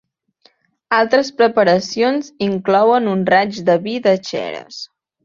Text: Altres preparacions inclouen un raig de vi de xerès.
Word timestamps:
Altres 0.99 1.27
preparacions 1.41 2.31
inclouen 2.47 3.11
un 3.13 3.21
raig 3.35 3.61
de 3.69 3.77
vi 3.85 3.95
de 4.07 4.15
xerès. 4.31 4.81